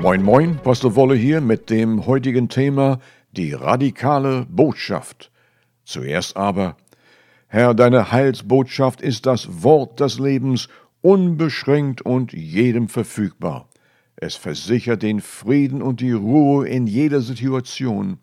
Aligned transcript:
Moin 0.00 0.22
Moin, 0.22 0.58
Pastor 0.58 0.96
Wolle 0.96 1.14
hier 1.14 1.40
mit 1.40 1.70
dem 1.70 2.06
heutigen 2.06 2.48
Thema 2.48 2.98
die 3.30 3.52
radikale 3.52 4.46
Botschaft. 4.50 5.30
Zuerst 5.84 6.36
aber, 6.36 6.76
Herr, 7.46 7.72
deine 7.72 8.12
Heilsbotschaft 8.12 9.00
ist 9.00 9.26
das 9.26 9.62
Wort 9.62 10.00
des 10.00 10.18
Lebens, 10.18 10.68
unbeschränkt 11.02 12.02
und 12.02 12.32
jedem 12.32 12.88
verfügbar. 12.88 13.68
Es 14.16 14.34
versichert 14.36 15.02
den 15.02 15.20
Frieden 15.20 15.82
und 15.82 16.00
die 16.00 16.12
Ruhe 16.12 16.68
in 16.68 16.86
jeder 16.86 17.20
Situation. 17.20 18.18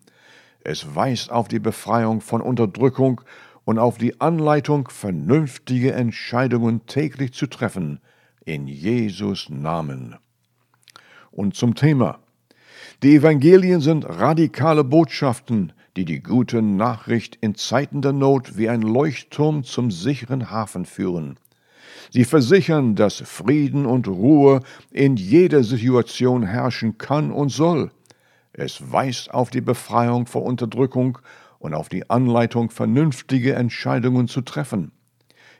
Es 0.62 0.96
weist 0.96 1.32
auf 1.32 1.48
die 1.48 1.60
Befreiung 1.60 2.22
von 2.22 2.42
Unterdrückung 2.42 3.22
und 3.66 3.80
auf 3.80 3.98
die 3.98 4.20
Anleitung, 4.22 4.90
vernünftige 4.90 5.94
Entscheidungen 5.94 6.86
täglich 6.86 7.34
zu 7.34 7.48
treffen, 7.48 8.00
in 8.46 8.68
Jesus 8.68 9.50
Namen. 9.50 10.16
Und 11.32 11.56
zum 11.56 11.76
Thema. 11.76 12.20
Die 13.04 13.16
Evangelien 13.16 13.82
sind 13.82 14.06
radikale 14.08 14.84
Botschaften, 14.84 15.74
die 15.96 16.06
die 16.06 16.22
gute 16.22 16.62
Nachricht 16.62 17.38
in 17.42 17.56
Zeiten 17.56 18.02
der 18.02 18.14
Not 18.14 18.58
wie 18.58 18.70
ein 18.70 18.82
Leuchtturm 18.82 19.64
zum 19.64 19.92
sicheren 19.92 20.50
Hafen 20.50 20.86
führen. 20.86 21.38
Sie 22.12 22.26
versichern, 22.26 22.96
dass 22.96 23.18
Frieden 23.18 23.86
und 23.86 24.08
Ruhe 24.08 24.62
in 24.92 25.16
jeder 25.16 25.64
Situation 25.64 26.44
herrschen 26.44 26.98
kann 26.98 27.32
und 27.32 27.50
soll. 27.50 27.92
Es 28.54 28.92
weist 28.92 29.34
auf 29.34 29.50
die 29.50 29.62
Befreiung 29.62 30.26
vor 30.26 30.44
Unterdrückung 30.44 31.20
und 31.60 31.74
auf 31.74 31.90
die 31.90 32.10
Anleitung, 32.10 32.72
vernünftige 32.72 33.54
Entscheidungen 33.54 34.28
zu 34.28 34.42
treffen. 34.42 34.92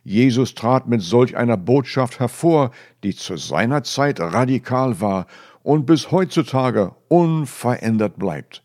Jesus 0.04 0.56
trat 0.56 0.88
mit 0.88 1.02
solch 1.02 1.36
einer 1.36 1.58
Botschaft 1.58 2.20
hervor, 2.20 2.72
die 3.04 3.16
zu 3.16 3.38
seiner 3.38 3.84
Zeit 3.84 4.20
radikal 4.20 5.02
war 5.02 5.28
und 5.64 5.86
bis 5.86 6.12
heutzutage 6.12 6.96
unverändert 7.08 8.18
bleibt. 8.18 8.64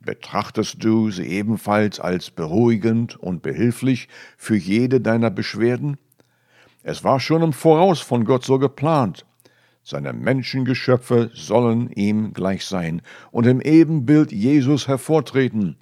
Betrachtest 0.00 0.82
du 0.82 1.10
sie 1.10 1.26
ebenfalls 1.26 2.00
als 2.00 2.30
beruhigend 2.30 3.16
und 3.16 3.42
behilflich 3.42 4.08
für 4.36 4.56
jede 4.56 5.00
deiner 5.00 5.30
Beschwerden? 5.30 5.96
Es 6.82 7.04
war 7.04 7.20
schon 7.20 7.42
im 7.42 7.52
Voraus 7.52 8.00
von 8.00 8.24
Gott 8.24 8.44
so 8.44 8.58
geplant. 8.58 9.24
Seine 9.84 10.12
Menschengeschöpfe 10.12 11.30
sollen 11.34 11.90
ihm 11.90 12.32
gleich 12.32 12.66
sein 12.66 13.02
und 13.30 13.46
im 13.46 13.60
Ebenbild 13.60 14.32
Jesus 14.32 14.88
hervortreten. 14.88 15.76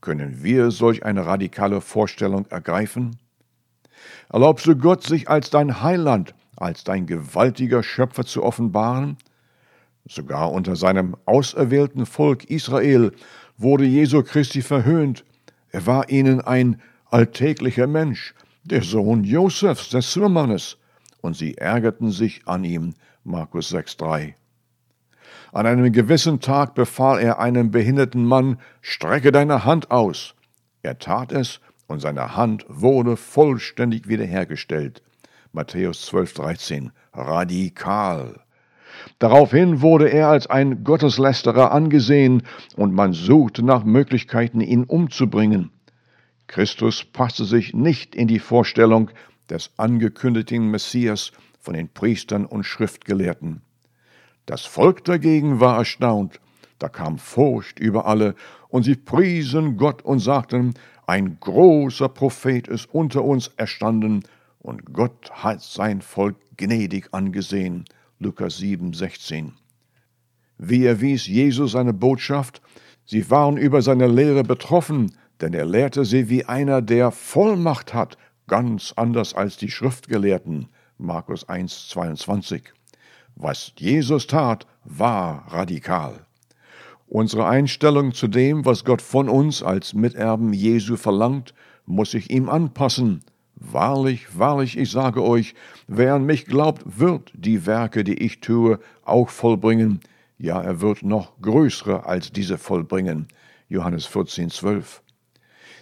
Können 0.00 0.42
wir 0.42 0.70
solch 0.70 1.04
eine 1.04 1.26
radikale 1.26 1.82
Vorstellung 1.82 2.46
ergreifen? 2.46 3.18
Erlaubst 4.30 4.66
du 4.66 4.76
Gott, 4.76 5.02
sich 5.02 5.28
als 5.28 5.50
dein 5.50 5.82
Heiland, 5.82 6.34
als 6.56 6.84
dein 6.84 7.06
gewaltiger 7.06 7.82
Schöpfer 7.82 8.24
zu 8.24 8.42
offenbaren? 8.42 9.16
Sogar 10.08 10.52
unter 10.52 10.76
seinem 10.76 11.16
auserwählten 11.26 12.06
Volk 12.06 12.44
Israel 12.44 13.12
wurde 13.56 13.84
Jesu 13.84 14.22
Christi 14.22 14.62
verhöhnt. 14.62 15.24
Er 15.70 15.86
war 15.86 16.08
ihnen 16.10 16.40
ein 16.40 16.80
alltäglicher 17.10 17.86
Mensch, 17.86 18.34
der 18.64 18.82
Sohn 18.82 19.24
Josefs, 19.24 19.90
des 19.90 20.10
Zimmermannes, 20.12 20.78
und 21.20 21.36
sie 21.36 21.58
ärgerten 21.58 22.10
sich 22.10 22.46
an 22.46 22.64
ihm. 22.64 22.94
Markus 23.24 23.72
6,3. 23.72 24.34
An 25.52 25.66
einem 25.66 25.92
gewissen 25.92 26.40
Tag 26.40 26.74
befahl 26.74 27.20
er 27.20 27.38
einem 27.38 27.70
behinderten 27.70 28.24
Mann, 28.24 28.58
strecke 28.80 29.32
deine 29.32 29.64
Hand 29.64 29.90
aus. 29.90 30.34
Er 30.82 30.98
tat 30.98 31.32
es, 31.32 31.60
und 31.90 32.00
seine 32.00 32.36
Hand 32.36 32.64
wurde 32.68 33.16
vollständig 33.16 34.08
wiederhergestellt. 34.08 35.02
Matthäus 35.52 36.08
12,13. 36.08 36.90
Radikal. 37.12 38.40
Daraufhin 39.18 39.82
wurde 39.82 40.08
er 40.08 40.28
als 40.28 40.46
ein 40.46 40.84
Gotteslästerer 40.84 41.72
angesehen, 41.72 42.44
und 42.76 42.94
man 42.94 43.12
suchte 43.12 43.64
nach 43.64 43.82
Möglichkeiten, 43.82 44.60
ihn 44.60 44.84
umzubringen. 44.84 45.72
Christus 46.46 47.04
passte 47.04 47.44
sich 47.44 47.74
nicht 47.74 48.14
in 48.14 48.28
die 48.28 48.38
Vorstellung 48.38 49.10
des 49.48 49.72
angekündigten 49.76 50.70
Messias 50.70 51.32
von 51.58 51.74
den 51.74 51.88
Priestern 51.88 52.46
und 52.46 52.62
Schriftgelehrten. 52.62 53.62
Das 54.46 54.64
Volk 54.64 55.04
dagegen 55.04 55.58
war 55.58 55.78
erstaunt, 55.78 56.40
da 56.78 56.88
kam 56.88 57.18
Furcht 57.18 57.80
über 57.80 58.06
alle, 58.06 58.36
und 58.68 58.84
sie 58.84 58.94
priesen 58.94 59.76
Gott 59.76 60.02
und 60.02 60.20
sagten, 60.20 60.74
ein 61.10 61.40
großer 61.40 62.08
Prophet 62.08 62.68
ist 62.68 62.94
unter 62.94 63.24
uns 63.24 63.48
erstanden, 63.56 64.22
und 64.60 64.92
Gott 64.92 65.28
hat 65.32 65.60
sein 65.60 66.02
Volk 66.02 66.36
gnädig 66.56 67.08
angesehen. 67.10 67.84
Lukas 68.20 68.58
7, 68.58 68.92
16. 68.92 69.54
Wie 70.58 70.86
erwies 70.86 71.26
Jesus 71.26 71.72
seine 71.72 71.92
Botschaft? 71.92 72.62
Sie 73.06 73.28
waren 73.28 73.56
über 73.56 73.82
seine 73.82 74.06
Lehre 74.06 74.44
betroffen, 74.44 75.10
denn 75.40 75.52
er 75.52 75.64
lehrte 75.64 76.04
sie 76.04 76.28
wie 76.28 76.44
einer, 76.44 76.80
der 76.80 77.10
Vollmacht 77.10 77.92
hat, 77.92 78.16
ganz 78.46 78.92
anders 78.94 79.34
als 79.34 79.56
die 79.56 79.70
Schriftgelehrten. 79.72 80.68
Markus 80.96 81.48
1, 81.48 81.88
22. 81.88 82.72
Was 83.34 83.72
Jesus 83.76 84.28
tat, 84.28 84.64
war 84.84 85.52
radikal. 85.52 86.24
Unsere 87.10 87.48
Einstellung 87.48 88.14
zu 88.14 88.28
dem, 88.28 88.64
was 88.64 88.84
Gott 88.84 89.02
von 89.02 89.28
uns 89.28 89.64
als 89.64 89.94
Miterben 89.94 90.52
Jesu 90.52 90.94
verlangt, 90.94 91.54
muss 91.84 92.12
sich 92.12 92.30
ihm 92.30 92.48
anpassen. 92.48 93.24
Wahrlich, 93.56 94.38
wahrlich, 94.38 94.78
ich 94.78 94.92
sage 94.92 95.20
euch, 95.24 95.56
wer 95.88 96.14
an 96.14 96.24
mich 96.24 96.46
glaubt, 96.46 97.00
wird 97.00 97.32
die 97.34 97.66
Werke, 97.66 98.04
die 98.04 98.14
ich 98.14 98.40
tue, 98.40 98.78
auch 99.02 99.28
vollbringen. 99.28 99.98
Ja, 100.38 100.62
er 100.62 100.80
wird 100.82 101.02
noch 101.02 101.32
größere 101.42 102.06
als 102.06 102.30
diese 102.30 102.58
vollbringen. 102.58 103.26
Johannes 103.68 104.06
14, 104.06 104.50
12. 104.50 105.02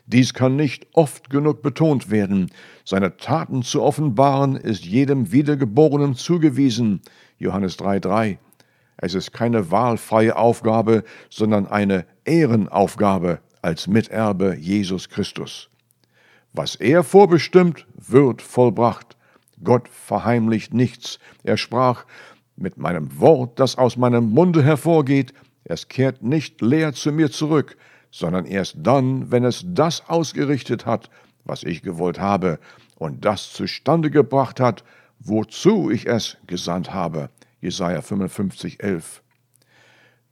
Dies 0.07 0.33
kann 0.33 0.57
nicht 0.57 0.87
oft 0.95 1.29
genug 1.29 1.61
betont 1.61 2.11
werden. 2.11 2.51
Seine 2.87 3.19
Taten 3.19 3.63
zu 3.63 3.83
offenbaren 3.83 4.57
ist 4.57 4.87
jedem 4.87 5.31
Wiedergeborenen 5.31 6.15
zugewiesen. 6.15 7.03
Johannes 7.37 7.79
3,3. 7.79 8.39
Es 8.99 9.15
ist 9.15 9.33
keine 9.33 9.71
wahlfreie 9.71 10.37
Aufgabe, 10.37 11.05
sondern 11.31 11.67
eine 11.67 12.05
Ehrenaufgabe 12.25 13.41
als 13.63 13.87
Miterbe 13.87 14.57
Jesus 14.57 15.09
Christus. 15.09 15.71
Was 16.53 16.75
er 16.75 17.05
vorbestimmt, 17.05 17.87
wird 17.95 18.43
vollbracht. 18.43 19.17
Gott 19.63 19.89
verheimlicht 19.89 20.75
nichts. 20.75 21.19
Er 21.45 21.57
sprach, 21.57 22.05
mit 22.57 22.77
meinem 22.77 23.21
Wort, 23.21 23.61
das 23.61 23.79
aus 23.79 23.97
meinem 23.97 24.31
Munde 24.31 24.65
hervorgeht, 24.65 25.33
es 25.65 25.89
kehrt 25.89 26.23
nicht 26.23 26.61
leer 26.61 26.93
zu 26.93 27.13
mir 27.13 27.31
zurück, 27.31 27.77
sondern 28.11 28.47
erst 28.47 28.77
dann, 28.79 29.31
wenn 29.31 29.45
es 29.45 29.65
das 29.67 30.09
ausgerichtet 30.09 30.87
hat, 30.87 31.11
was 31.45 31.63
ich 31.63 31.83
gewollt 31.83 32.19
habe, 32.19 32.59
und 32.97 33.25
das 33.25 33.53
zustande 33.53 34.11
gebracht 34.11 34.59
hat, 34.59 34.83
wozu 35.21 35.91
ich 35.91 36.07
es 36.07 36.37
gesandt 36.47 36.93
habe. 36.93 37.31
Jesaja 37.61 38.03
55, 38.03 38.83
11. 38.83 39.23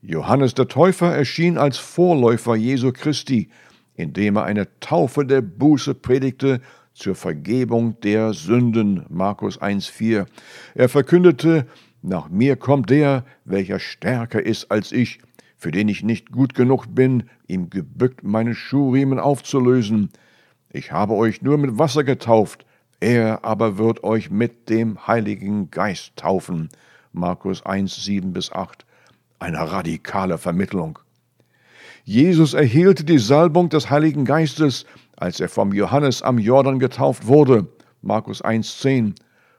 Johannes 0.00 0.54
der 0.54 0.69
Täufer 0.69 1.12
erschien 1.12 1.59
als 1.59 1.76
Vorläufer 1.76 2.54
Jesu 2.54 2.92
Christi, 2.92 3.48
indem 3.97 4.37
er 4.37 4.44
eine 4.44 4.69
Taufe 4.78 5.26
der 5.26 5.41
Buße 5.41 5.94
predigte 5.94 6.60
zur 6.94 7.16
Vergebung 7.16 7.98
der 8.00 8.32
Sünden. 8.32 9.04
Markus 9.09 9.60
1,4. 9.60 10.26
Er 10.75 10.88
verkündete, 10.88 11.66
nach 12.00 12.28
mir 12.28 12.54
kommt 12.54 12.91
der, 12.91 13.25
welcher 13.44 13.81
stärker 13.81 14.41
ist 14.44 14.70
als 14.70 14.92
ich, 14.92 15.19
für 15.56 15.72
den 15.72 15.88
ich 15.88 16.04
nicht 16.04 16.31
gut 16.31 16.54
genug 16.54 16.94
bin, 16.94 17.25
ihm 17.48 17.70
gebückt 17.70 18.22
meine 18.22 18.54
Schuhriemen 18.54 19.19
aufzulösen. 19.19 20.10
Ich 20.70 20.92
habe 20.92 21.15
euch 21.15 21.42
nur 21.42 21.59
mit 21.59 21.76
Wasser 21.76 22.04
getauft, 22.04 22.65
er 23.00 23.44
aber 23.44 23.78
wird 23.78 24.04
euch 24.04 24.31
mit 24.31 24.69
dem 24.69 25.09
Heiligen 25.09 25.72
Geist 25.72 26.15
taufen. 26.15 26.69
Markus 27.16 27.65
1, 27.65 28.04
7 28.04 28.34
bis 28.34 28.53
8. 28.53 28.84
Eine 29.39 29.59
radikale 29.72 30.36
Vermittlung. 30.36 30.98
Jesus 32.04 32.53
erhielt 32.53 33.09
die 33.09 33.18
Salbung 33.18 33.71
des 33.71 33.89
Heiligen 33.89 34.27
Geistes, 34.27 34.84
als 35.16 35.41
er 35.41 35.48
vom 35.48 35.72
Johannes 35.72 36.21
am 36.21 36.39
Jordan 36.39 36.78
getauft 36.78 37.27
wurde. 37.27 37.68
Markus 38.03 38.42
1, 38.42 38.80
10. 38.80 39.15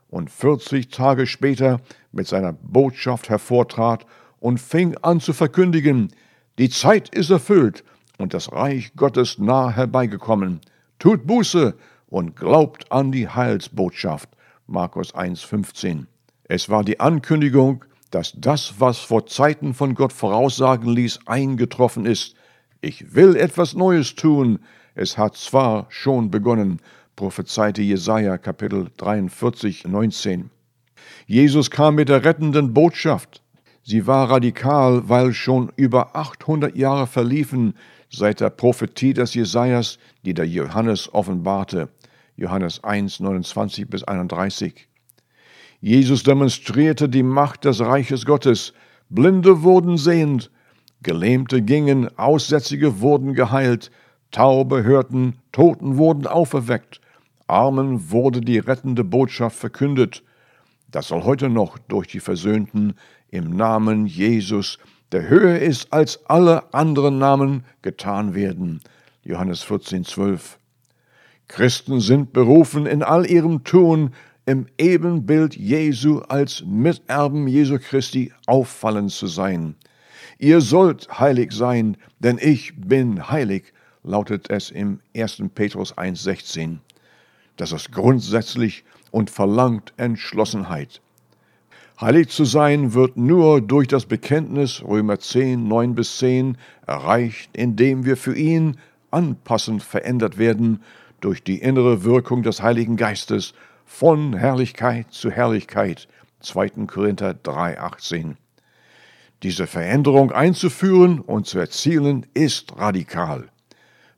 Und 0.09 0.29
40 0.29 0.89
Tage 0.89 1.25
später 1.25 1.81
mit 2.11 2.27
seiner 2.27 2.53
Botschaft 2.53 3.27
hervortrat 3.27 4.05
und 4.39 4.59
fing 4.59 4.95
an 5.01 5.19
zu 5.19 5.33
verkündigen, 5.33 6.09
die 6.59 6.69
Zeit 6.69 7.09
ist 7.09 7.31
erfüllt 7.31 7.83
und 8.19 8.35
das 8.35 8.51
Reich 8.51 8.93
Gottes 8.95 9.39
nah 9.39 9.71
herbeigekommen. 9.71 10.61
Tut 10.99 11.25
Buße 11.25 11.75
und 12.05 12.35
glaubt 12.35 12.91
an 12.91 13.11
die 13.11 13.27
Heilsbotschaft. 13.27 14.29
Markus 14.67 15.15
1,15. 15.15 16.05
Es 16.49 16.69
war 16.69 16.83
die 16.85 16.99
Ankündigung, 17.01 17.83
dass 18.09 18.33
das, 18.37 18.75
was 18.79 18.99
vor 18.99 19.25
Zeiten 19.25 19.73
von 19.73 19.95
Gott 19.95 20.13
voraussagen 20.13 20.89
ließ, 20.89 21.19
eingetroffen 21.25 22.05
ist. 22.05 22.35
Ich 22.79 23.13
will 23.15 23.35
etwas 23.35 23.73
Neues 23.73 24.15
tun. 24.15 24.59
Es 24.95 25.17
hat 25.17 25.35
zwar 25.35 25.87
schon 25.89 26.31
begonnen, 26.31 26.79
prophezeite 27.17 27.81
Jesaja 27.81 28.37
Kapitel 28.37 28.89
43, 28.95 29.87
19. 29.87 30.49
Jesus 31.25 31.69
kam 31.69 31.95
mit 31.95 32.07
der 32.07 32.23
rettenden 32.23 32.73
Botschaft. 32.73 33.43
Sie 33.83 34.07
war 34.07 34.29
radikal, 34.29 35.09
weil 35.09 35.33
schon 35.33 35.71
über 35.75 36.15
800 36.15 36.77
Jahre 36.77 37.07
verliefen 37.07 37.73
seit 38.09 38.39
der 38.39 38.51
Prophetie 38.51 39.13
des 39.13 39.33
Jesajas, 39.33 39.99
die 40.23 40.33
der 40.33 40.47
Johannes 40.47 41.13
offenbarte. 41.13 41.89
Johannes 42.37 42.83
1, 42.83 43.19
29 43.19 43.89
bis 43.89 44.03
31. 44.03 44.87
Jesus 45.79 46.23
demonstrierte 46.23 47.07
die 47.07 47.23
Macht 47.23 47.65
des 47.65 47.81
Reiches 47.81 48.25
Gottes. 48.25 48.73
Blinde 49.09 49.61
wurden 49.61 49.97
sehend, 49.97 50.49
Gelähmte 51.03 51.61
gingen, 51.61 52.09
Aussätzige 52.17 52.99
wurden 52.99 53.35
geheilt, 53.35 53.91
Taube 54.31 54.83
hörten, 54.83 55.35
Toten 55.51 55.97
wurden 55.97 56.25
auferweckt, 56.25 56.99
Armen 57.45 58.11
wurde 58.11 58.41
die 58.41 58.57
rettende 58.57 59.03
Botschaft 59.03 59.57
verkündet. 59.57 60.23
Das 60.89 61.09
soll 61.09 61.23
heute 61.23 61.49
noch 61.49 61.77
durch 61.77 62.07
die 62.07 62.19
Versöhnten 62.19 62.95
im 63.29 63.51
Namen 63.55 64.07
Jesus, 64.07 64.79
der 65.11 65.29
höher 65.29 65.59
ist 65.59 65.93
als 65.93 66.25
alle 66.25 66.73
anderen 66.73 67.19
Namen, 67.19 67.63
getan 67.81 68.33
werden. 68.33 68.81
Johannes 69.23 69.61
14, 69.63 70.03
12. 70.03 70.57
Christen 71.47 72.01
sind 72.01 72.33
berufen, 72.33 72.85
in 72.85 73.03
all 73.03 73.25
ihrem 73.25 73.63
Tun 73.63 74.11
im 74.47 74.65
Ebenbild 74.77 75.57
Jesu 75.57 76.19
als 76.19 76.63
Miterben 76.65 77.47
Jesu 77.47 77.77
Christi 77.79 78.31
auffallend 78.45 79.11
zu 79.11 79.27
sein. 79.27 79.75
Ihr 80.39 80.61
sollt 80.61 81.19
heilig 81.19 81.51
sein, 81.51 81.97
denn 82.19 82.39
ich 82.41 82.73
bin 82.77 83.29
heilig, 83.29 83.73
lautet 84.03 84.49
es 84.49 84.71
im 84.71 85.01
1. 85.15 85.43
Petrus 85.53 85.97
1,16. 85.97 86.77
Das 87.57 87.73
ist 87.73 87.91
grundsätzlich 87.91 88.85
und 89.11 89.29
verlangt 89.29 89.93
Entschlossenheit. 89.97 91.01
Heilig 91.99 92.29
zu 92.29 92.45
sein 92.45 92.93
wird 92.93 93.17
nur 93.17 93.59
durch 93.59 93.89
das 93.89 94.05
Bekenntnis 94.05 94.81
Römer 94.81 95.19
10, 95.19 95.67
9 95.67 95.93
bis 95.93 96.19
10 96.19 96.57
erreicht, 96.85 97.49
indem 97.57 98.05
wir 98.05 98.15
für 98.15 98.35
ihn 98.35 98.77
anpassend 99.11 99.83
verändert 99.83 100.37
werden 100.37 100.81
durch 101.19 101.43
die 101.43 101.57
innere 101.57 102.05
Wirkung 102.05 102.43
des 102.43 102.61
Heiligen 102.61 102.95
Geistes 102.95 103.53
von 103.87 104.35
Herrlichkeit 104.35 105.07
zu 105.11 105.31
Herrlichkeit. 105.31 106.07
2. 106.41 106.85
Korinther 106.85 107.33
3, 107.33 107.79
18. 107.79 108.37
Diese 109.41 109.65
Veränderung 109.65 110.31
einzuführen 110.31 111.19
und 111.19 111.47
zu 111.47 111.57
erzielen 111.57 112.25
ist 112.33 112.77
radikal. 112.77 113.47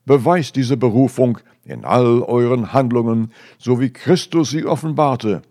Beweist 0.06 0.56
diese 0.56 0.76
Berufung 0.76 1.38
in 1.64 1.86
all 1.86 2.24
euren 2.24 2.74
Handlungen, 2.74 3.32
so 3.58 3.80
wie 3.80 3.94
Christus 3.94 4.50
sie 4.50 4.66
offenbarte. 4.66 5.44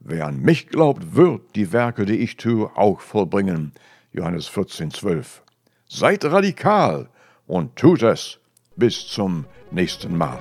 Wer 0.00 0.26
an 0.26 0.40
mich 0.40 0.68
glaubt, 0.68 1.14
wird 1.14 1.54
die 1.54 1.72
Werke, 1.72 2.04
die 2.06 2.16
ich 2.16 2.36
tue, 2.36 2.70
auch 2.76 3.00
vollbringen. 3.00 3.72
Johannes 4.12 4.48
14, 4.48 4.90
12. 4.90 5.42
Seid 5.88 6.24
radikal 6.24 7.08
und 7.46 7.76
tut 7.76 8.02
es. 8.02 8.38
Bis 8.76 9.06
zum 9.06 9.44
nächsten 9.70 10.16
Mal. 10.16 10.38